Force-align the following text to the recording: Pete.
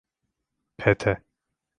Pete. 0.79 1.21